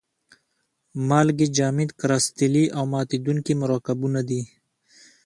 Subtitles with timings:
[1.07, 4.41] مالګې جامد کرستلي او ماتیدونکي مرکبونه دي.